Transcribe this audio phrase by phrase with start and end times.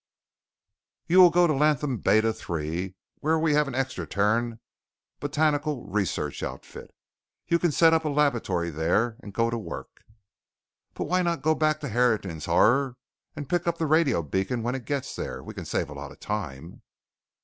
[1.05, 4.59] "You will go to Latham Beta III where we have an extra terran
[5.19, 6.89] botanical research outfit.
[7.47, 10.03] You can set up a laboratory there and go to work."
[10.95, 12.95] "But why not go back to Harrigan's Horror
[13.35, 15.43] and pick up the radio beacon when it gets there?
[15.43, 16.81] We can save a lot of time."